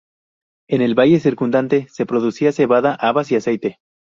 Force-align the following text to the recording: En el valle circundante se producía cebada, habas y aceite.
En 0.67 0.81
el 0.81 0.95
valle 0.95 1.19
circundante 1.19 1.87
se 1.91 2.07
producía 2.07 2.51
cebada, 2.51 2.95
habas 2.95 3.31
y 3.31 3.35
aceite. 3.35 3.77